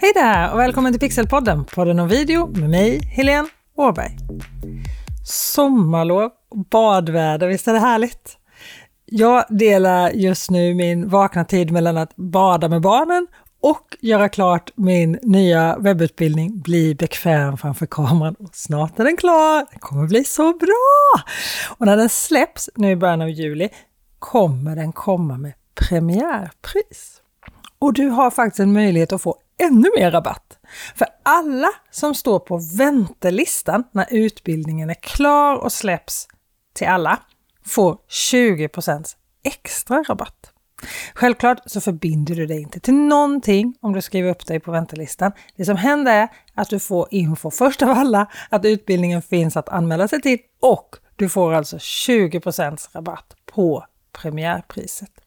[0.00, 4.16] Hej där och välkommen till Pixelpodden, podden om video med mig, Helene Åberg.
[5.24, 8.36] Sommarlov och badväder, visst är det härligt?
[9.04, 13.26] Jag delar just nu min vakna tid mellan att bada med barnen
[13.60, 18.34] och göra klart min nya webbutbildning Bli bekväm framför kameran.
[18.38, 19.66] Och snart är den klar!
[19.70, 21.22] Den kommer bli så bra!
[21.78, 23.68] Och när den släpps nu i början av juli
[24.18, 27.22] kommer den komma med premiärpris.
[27.78, 30.58] Och du har faktiskt en möjlighet att få ännu mer rabatt.
[30.94, 36.28] För alla som står på väntelistan när utbildningen är klar och släpps
[36.74, 37.18] till alla
[37.66, 40.52] får 20% extra rabatt.
[41.14, 45.32] Självklart så förbinder du dig inte till någonting om du skriver upp dig på väntelistan.
[45.56, 49.68] Det som händer är att du får info först av alla att utbildningen finns att
[49.68, 55.17] anmäla sig till och du får alltså 20% rabatt på premiärpriset.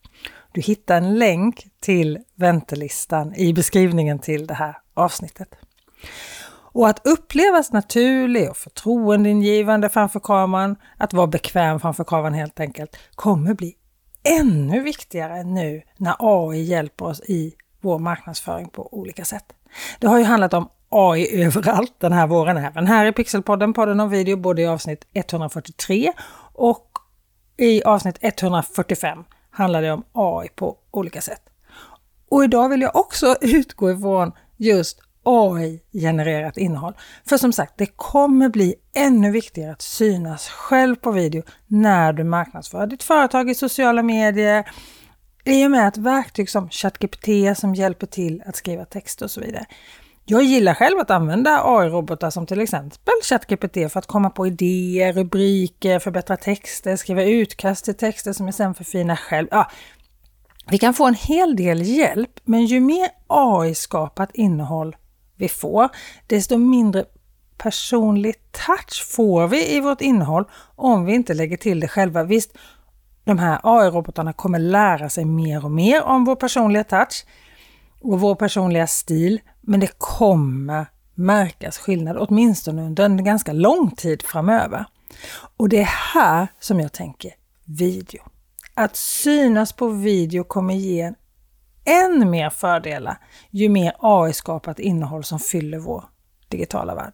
[0.52, 5.56] Du hittar en länk till väntelistan i beskrivningen till det här avsnittet.
[6.74, 12.98] Och att upplevas naturlig och förtroendeingivande framför kameran, att vara bekväm framför kameran helt enkelt,
[13.16, 13.76] kommer bli
[14.24, 19.46] ännu viktigare nu när AI hjälper oss i vår marknadsföring på olika sätt.
[20.00, 24.00] Det har ju handlat om AI överallt den här våren, även här i Pixelpodden, podden
[24.00, 26.14] om video, både i avsnitt 143
[26.54, 26.88] och
[27.58, 31.42] i avsnitt 145 handlar det om AI på olika sätt.
[32.30, 36.94] Och idag vill jag också utgå ifrån just AI-genererat innehåll.
[37.30, 42.24] För som sagt, det kommer bli ännu viktigare att synas själv på video när du
[42.24, 44.72] marknadsför ditt företag i sociala medier,
[45.46, 49.42] i och med att verktyg som ChatGPT som hjälper till att skriva text och så
[49.42, 49.66] vidare.
[50.32, 55.14] Jag gillar själv att använda AI-robotar som till exempel ChatGPT för att komma på idéer,
[55.14, 59.48] rubriker, förbättra texter, skriva utkast till texter som jag sen förfinar själv.
[59.52, 59.72] Ja,
[60.68, 64.96] vi kan få en hel del hjälp, men ju mer AI-skapat innehåll
[65.36, 65.90] vi får,
[66.28, 67.06] desto mindre
[67.58, 72.24] personlig touch får vi i vårt innehåll om vi inte lägger till det själva.
[72.24, 72.58] Visst,
[73.24, 77.26] de här AI-robotarna kommer lära sig mer och mer om vår personliga touch
[78.02, 80.86] och vår personliga stil, men det kommer
[81.16, 84.86] märkas skillnad, åtminstone under en ganska lång tid framöver.
[85.58, 87.32] Och det är här som jag tänker
[87.66, 88.22] video.
[88.74, 91.14] Att synas på video kommer ge
[91.86, 93.18] än mer fördelar
[93.50, 96.04] ju mer AI-skapat innehåll som fyller vår
[96.48, 97.14] digitala värld.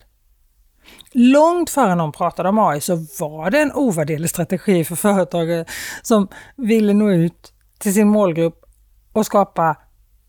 [1.11, 5.65] Långt före någon pratade om AI så var det en ovärderlig strategi för företagare
[6.01, 8.63] som ville nå ut till sin målgrupp
[9.13, 9.75] och skapa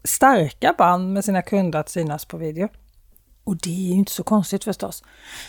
[0.04, 2.68] starka band med sina kunder att synas på video.
[3.44, 5.04] Och det är ju inte så konstigt förstås.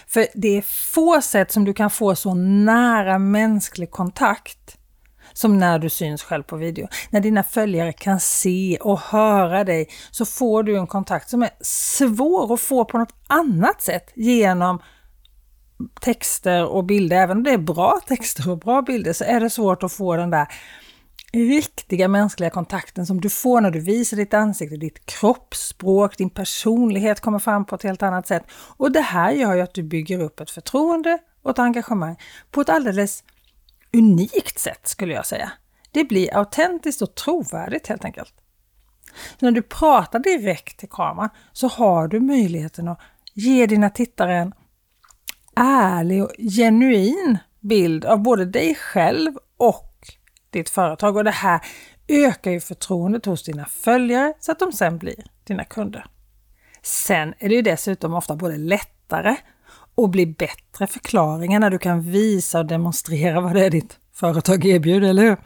[0.08, 0.62] För det är
[0.94, 4.78] få sätt som du kan få så nära mänsklig kontakt
[5.34, 6.88] som när du syns själv på video.
[7.10, 11.50] När dina följare kan se och höra dig så får du en kontakt som är
[11.62, 14.82] svår att få på något annat sätt genom
[16.02, 17.18] texter och bilder.
[17.18, 20.16] Även om det är bra texter och bra bilder så är det svårt att få
[20.16, 20.48] den där
[21.32, 27.20] riktiga mänskliga kontakten som du får när du visar ditt ansikte, ditt kroppsspråk, din personlighet
[27.20, 28.44] kommer fram på ett helt annat sätt.
[28.52, 32.16] Och det här gör ju att du bygger upp ett förtroende och ett engagemang
[32.52, 33.24] på ett alldeles
[33.94, 35.52] unikt sätt skulle jag säga.
[35.92, 38.34] Det blir autentiskt och trovärdigt helt enkelt.
[39.40, 43.00] Så när du pratar direkt till kameran så har du möjligheten att
[43.34, 44.54] ge dina tittare en
[45.56, 49.89] ärlig och genuin bild av både dig själv och
[50.50, 51.18] ditt företag.
[51.18, 51.62] Och det här
[52.08, 56.06] ökar ju förtroendet hos dina följare så att de sen blir dina kunder.
[56.82, 59.36] Sen är det ju dessutom ofta både lättare
[59.96, 64.66] och blir bättre förklaringar när du kan visa och demonstrera vad det är ditt företag
[64.66, 65.38] erbjuder, eller hur?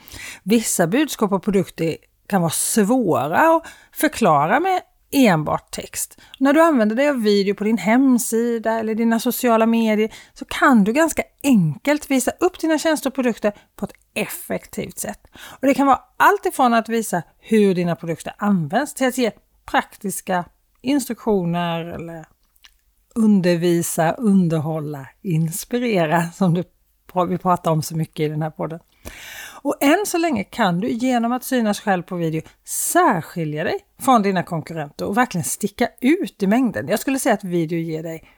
[0.44, 1.98] Vissa budskap och produkter
[2.28, 4.82] kan vara svåra att förklara med
[5.14, 6.22] enbart text.
[6.40, 10.84] När du använder dig av video på din hemsida eller dina sociala medier så kan
[10.84, 15.20] du ganska enkelt visa upp dina tjänster och produkter på ett effektivt sätt.
[15.34, 19.32] Och Det kan vara allt ifrån att visa hur dina produkter används till att ge
[19.66, 20.46] praktiska
[20.82, 22.26] instruktioner eller
[23.16, 26.64] undervisa, underhålla, inspirera som du,
[27.30, 28.80] vi pratar om så mycket i den här podden.
[29.64, 34.22] Och än så länge kan du genom att synas själv på video särskilja dig från
[34.22, 36.88] dina konkurrenter och verkligen sticka ut i mängden.
[36.88, 38.30] Jag skulle säga att video ger dig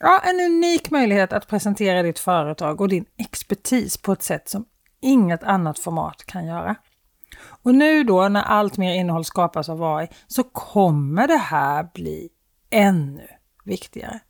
[0.00, 4.64] ja, en unik möjlighet att presentera ditt företag och din expertis på ett sätt som
[5.02, 6.76] inget annat format kan göra.
[7.62, 12.28] Och nu då när allt mer innehåll skapas av AI så kommer det här bli
[12.70, 13.26] ännu
[13.64, 14.20] viktigare.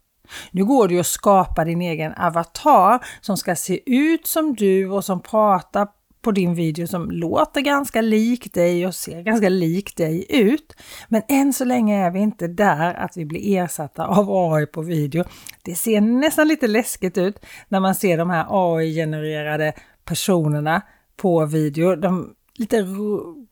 [0.50, 4.90] Nu går det ju att skapa din egen avatar som ska se ut som du
[4.90, 5.88] och som pratar
[6.26, 10.72] på din video som låter ganska lik dig och ser ganska lik dig ut.
[11.08, 14.82] Men än så länge är vi inte där att vi blir ersatta av AI på
[14.82, 15.24] video.
[15.62, 19.72] Det ser nästan lite läskigt ut när man ser de här AI-genererade
[20.04, 20.82] personerna
[21.16, 21.96] på video.
[21.96, 22.82] De, lite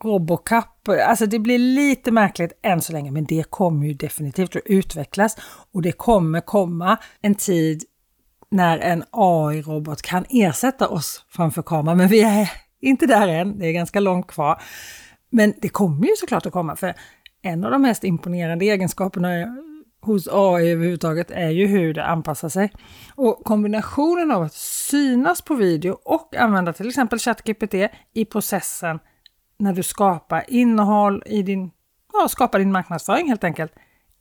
[0.05, 4.63] Robocop, alltså det blir lite märkligt än så länge men det kommer ju definitivt att
[4.65, 5.37] utvecklas
[5.73, 7.85] och det kommer komma en tid
[8.51, 11.99] när en AI-robot kan ersätta oss framför kameran.
[11.99, 14.63] Men vi är inte där än, det är ganska långt kvar.
[15.31, 16.95] Men det kommer ju såklart att komma, för
[17.43, 19.29] en av de mest imponerande egenskaperna
[20.01, 22.73] hos AI överhuvudtaget är ju hur det anpassar sig.
[23.15, 27.75] Och kombinationen av att synas på video och använda till exempel ChatGPT
[28.15, 28.99] i processen
[29.59, 31.71] när du skapar innehåll i din,
[32.13, 33.73] ja, skapar din marknadsföring helt enkelt,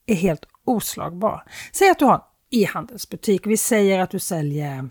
[0.06, 1.44] är helt oslagbar.
[1.72, 3.48] Säg att du har en e-handelsbutik.
[3.48, 4.90] Vi säger att du säljer,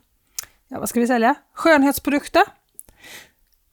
[0.68, 1.34] ja vad ska vi sälja?
[1.54, 2.42] Skönhetsprodukter.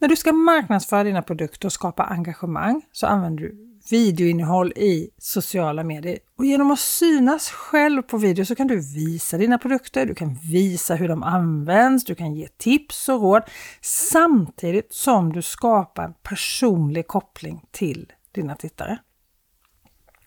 [0.01, 5.84] När du ska marknadsföra dina produkter och skapa engagemang så använder du videoinnehåll i sociala
[5.84, 6.19] medier.
[6.38, 10.34] Och genom att synas själv på video så kan du visa dina produkter, du kan
[10.34, 13.44] visa hur de används, du kan ge tips och råd
[13.81, 19.00] samtidigt som du skapar en personlig koppling till dina tittare.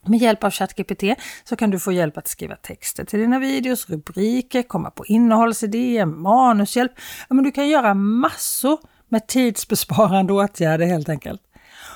[0.07, 1.05] Med hjälp av ChatGPT
[1.45, 6.07] så kan du få hjälp att skriva texter till dina videos, rubriker, komma på innehållsidéer,
[6.07, 6.93] manushjälp.
[7.29, 8.79] Ja, men du kan göra massor
[9.12, 11.43] med tidsbesparande åtgärder helt enkelt.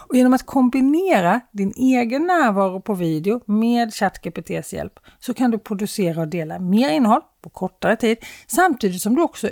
[0.09, 5.59] Och genom att kombinera din egen närvaro på video med ChatGPTs hjälp så kan du
[5.59, 9.51] producera och dela mer innehåll på kortare tid samtidigt som du också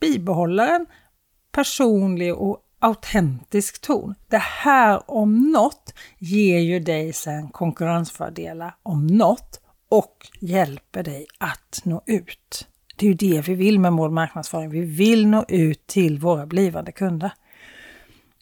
[0.00, 0.86] bibehåller en
[1.52, 4.14] personlig och autentisk ton.
[4.28, 11.80] Det här om något ger ju dig sen konkurrensfördelar om något och hjälper dig att
[11.84, 12.68] nå ut.
[12.96, 14.70] Det är ju det vi vill med vår marknadsföring.
[14.70, 17.32] Vi vill nå ut till våra blivande kunder.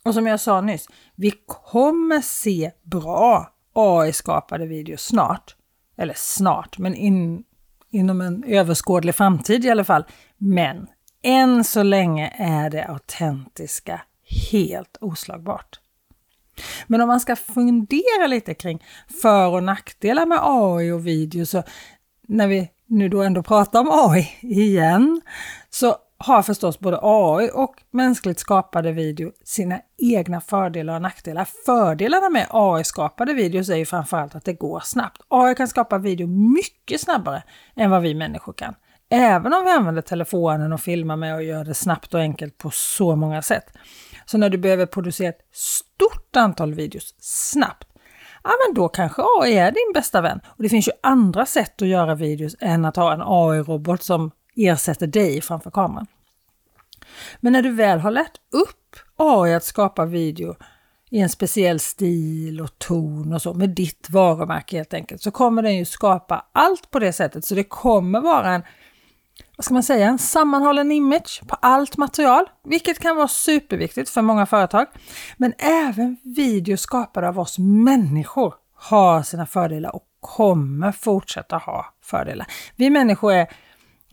[0.04, 5.56] Och som jag sa nyss, vi kommer se bra AI-skapade videos snart.
[5.96, 7.44] Eller snart, men in,
[7.90, 10.04] inom en överskådlig framtid i alla fall.
[10.38, 10.87] Men
[11.22, 14.02] än så länge är det autentiska
[14.52, 15.81] helt oslagbart.
[16.87, 18.84] Men om man ska fundera lite kring
[19.22, 21.62] för och nackdelar med AI och video så
[22.28, 25.20] när vi nu då ändå pratar om AI igen
[25.70, 31.48] så har förstås både AI och mänskligt skapade video sina egna fördelar och nackdelar.
[31.66, 35.22] Fördelarna med AI-skapade videos är ju framförallt att det går snabbt.
[35.28, 37.42] AI kan skapa video mycket snabbare
[37.76, 38.74] än vad vi människor kan.
[39.10, 42.70] Även om vi använder telefonen och filmar med och gör det snabbt och enkelt på
[42.70, 43.64] så många sätt.
[44.26, 47.88] Så när du behöver producera ett stort antal videos snabbt,
[48.44, 50.40] ja men då kanske AI är din bästa vän.
[50.46, 54.30] Och det finns ju andra sätt att göra videos än att ha en AI-robot som
[54.56, 56.06] ersätter dig framför kameran.
[57.40, 60.56] Men när du väl har lärt upp AI att skapa video
[61.10, 65.62] i en speciell stil och ton och så med ditt varumärke helt enkelt så kommer
[65.62, 68.62] den ju skapa allt på det sättet så det kommer vara en
[69.62, 74.23] vad ska man säga, en sammanhållen image på allt material, vilket kan vara superviktigt för
[74.23, 74.87] många företag.
[75.37, 82.47] Men även video skapade av oss människor har sina fördelar och kommer fortsätta ha fördelar.
[82.76, 83.47] Vi människor är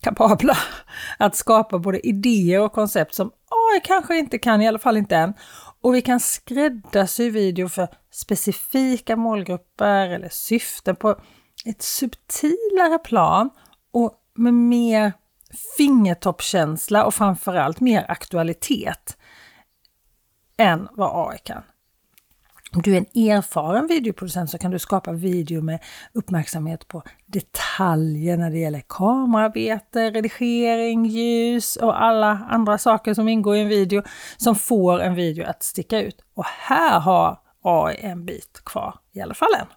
[0.02, 0.58] kapabla
[1.18, 5.16] att skapa både idéer och koncept som AI kanske inte kan, i alla fall inte
[5.16, 5.34] än.
[5.82, 11.16] Och vi kan skräddarsy video för specifika målgrupper eller syften på
[11.66, 13.50] ett subtilare plan
[13.92, 15.14] och med mer
[15.78, 19.18] fingertoppkänsla och framförallt mer aktualitet
[20.58, 21.64] än vad AI kan.
[22.76, 25.80] Om du är en erfaren videoproducent så kan du skapa video med
[26.14, 33.56] uppmärksamhet på detaljer när det gäller kamerarbete, redigering, ljus och alla andra saker som ingår
[33.56, 34.04] i en video
[34.38, 36.22] som får en video att sticka ut.
[36.34, 39.68] Och här har AI en bit kvar, i alla fall än.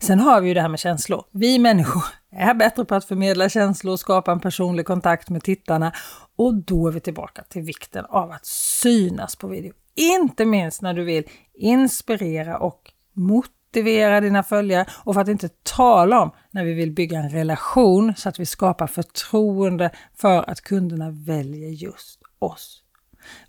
[0.00, 1.24] Sen har vi ju det här med känslor.
[1.32, 5.92] Vi människor är bättre på att förmedla känslor och skapa en personlig kontakt med tittarna.
[6.36, 9.72] Och då är vi tillbaka till vikten av att synas på video.
[9.94, 11.24] Inte minst när du vill
[11.54, 17.18] inspirera och motivera dina följare och för att inte tala om när vi vill bygga
[17.18, 22.82] en relation så att vi skapar förtroende för att kunderna väljer just oss.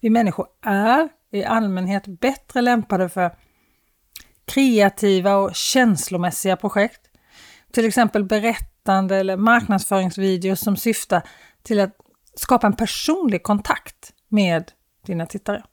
[0.01, 3.31] Vi människor är i allmänhet bättre lämpade för
[4.49, 7.01] kreativa och känslomässiga projekt.
[7.71, 11.21] Till exempel berättande eller marknadsföringsvideos som syftar
[11.63, 11.95] till att
[12.35, 14.71] skapa en personlig kontakt med
[15.05, 15.63] dina tittare.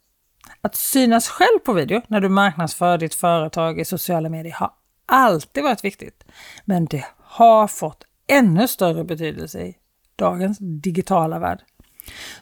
[0.61, 4.71] Att synas själv på video när du marknadsför ditt företag i sociala medier har
[5.07, 6.25] alltid varit viktigt.
[6.65, 9.77] Men det har fått ännu större betydelse i
[10.17, 11.63] dagens digitala värld.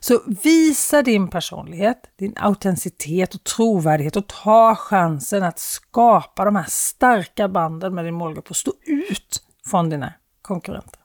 [0.00, 6.66] Så visa din personlighet, din autenticitet och trovärdighet och ta chansen att skapa de här
[6.68, 11.00] starka banden med din målgrupp och stå ut från dina konkurrenter.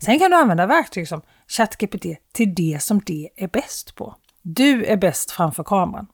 [0.00, 4.14] Sen kan du använda verktyg som ChatGPT till det som det är bäst på.
[4.42, 6.06] Du är bäst framför kameran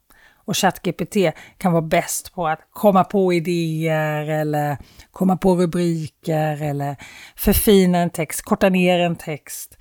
[0.47, 1.17] och ChatGPT
[1.59, 4.77] kan vara bäst på att komma på idéer eller
[5.11, 6.97] komma på rubriker eller
[7.37, 9.79] förfina en text, korta ner en text,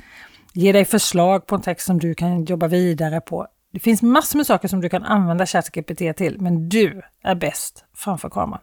[0.54, 3.48] ge dig förslag på en text som du kan jobba vidare på.
[3.72, 7.86] Det finns massor med saker som du kan använda ChatGPT till, men du är bäst
[7.94, 8.62] framför kameran.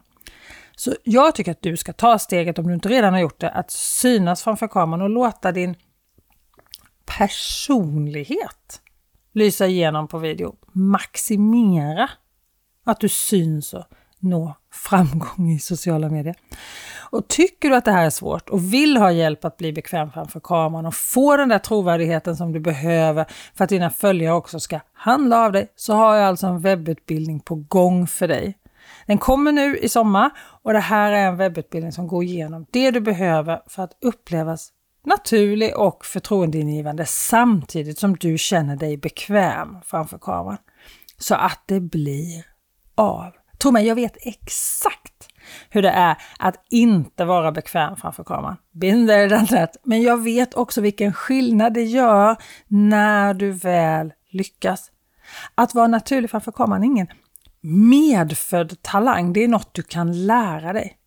[0.75, 3.49] Så jag tycker att du ska ta steget, om du inte redan har gjort det,
[3.49, 5.75] att synas framför kameran och låta din
[7.05, 8.81] personlighet
[9.33, 10.55] lysa igenom på video.
[10.71, 12.09] Maximera
[12.83, 13.85] att du syns och
[14.21, 16.35] nå framgång i sociala medier.
[17.11, 20.11] Och tycker du att det här är svårt och vill ha hjälp att bli bekväm
[20.11, 23.25] framför kameran och få den där trovärdigheten som du behöver
[23.55, 27.39] för att dina följare också ska handla av dig så har jag alltså en webbutbildning
[27.39, 28.57] på gång för dig.
[29.05, 32.91] Den kommer nu i sommar och det här är en webbutbildning som går igenom det
[32.91, 34.71] du behöver för att upplevas
[35.05, 40.57] naturlig och förtroendeingivande samtidigt som du känner dig bekväm framför kameran.
[41.17, 42.45] Så att det blir
[42.95, 43.31] av.
[43.61, 45.27] Tro mig, jag vet exakt
[45.69, 48.57] hur det är att inte vara bekväm framför kameran.
[48.71, 49.77] Binder den that.
[49.83, 52.37] Men jag vet också vilken skillnad det gör
[52.67, 54.91] när du väl lyckas.
[55.55, 57.07] Att vara naturlig framför kameran är ingen
[57.61, 60.97] medfödd talang, det är något du kan lära dig.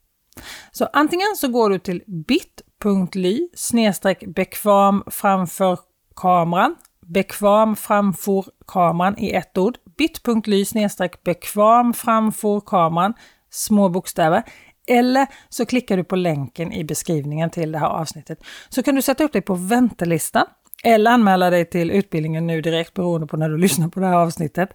[0.70, 5.78] Så antingen så går du till bit.ly snedstreck bekvam framför
[6.16, 6.74] kameran,
[7.06, 13.14] bekvam framför kameran i ett ord, bit.ly snedstreck bekvam framför kameran,
[13.50, 14.42] små bokstäver.
[14.86, 18.38] Eller så klickar du på länken i beskrivningen till det här avsnittet.
[18.68, 20.46] Så kan du sätta upp dig på väntelistan
[20.84, 24.16] eller anmäla dig till utbildningen nu direkt beroende på när du lyssnar på det här
[24.16, 24.70] avsnittet.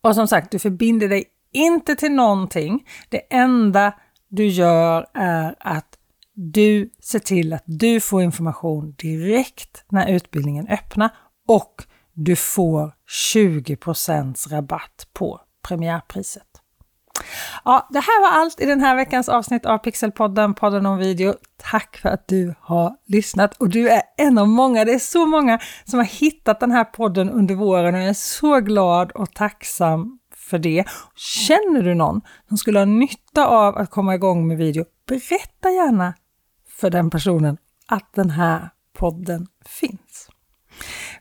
[0.00, 2.86] Och som sagt, du förbinder dig inte till någonting.
[3.08, 3.92] Det enda
[4.28, 5.98] du gör är att
[6.34, 11.10] du ser till att du får information direkt när utbildningen öppnar
[11.48, 11.82] och
[12.18, 12.92] du får
[13.32, 16.42] 20% rabatt på premiärpriset.
[17.64, 21.34] Ja, det här var allt i den här veckans avsnitt av Pixelpodden, podden om video.
[21.56, 24.84] Tack för att du har lyssnat och du är en av många.
[24.84, 28.12] Det är så många som har hittat den här podden under våren och jag är
[28.12, 30.84] så glad och tacksam för det.
[31.16, 36.14] Känner du någon som skulle ha nytta av att komma igång med video, berätta gärna
[36.68, 37.56] för den personen
[37.86, 40.27] att den här podden finns.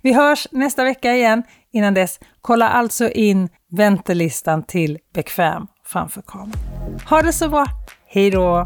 [0.02, 1.44] Vi hörs nästa vecka igen.
[1.74, 7.00] Innan dess, kolla alltså in väntelistan till Bekväm framför kameran.
[7.10, 7.66] Ha det så bra!
[8.08, 8.66] Hej då!